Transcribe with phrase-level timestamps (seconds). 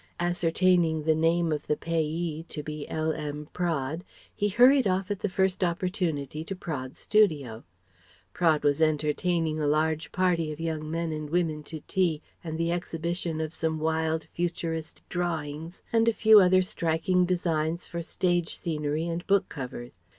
[0.19, 3.49] Ascertaining the name of the payee to be L.M.
[3.53, 4.01] Praed,
[4.33, 7.63] he hurried off at the first opportunity to Praed's studio.
[8.33, 12.71] Praed was entertaining a large party of young men and women to tea and the
[12.71, 19.05] exhibition of some wild futurist drawings and a few rather striking designs for stage scenery
[19.07, 19.99] and book covers.